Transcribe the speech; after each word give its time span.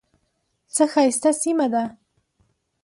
څه 0.73 0.83
ښایسته 0.91 1.31
سیمه 1.41 1.67
ده. 1.73 1.83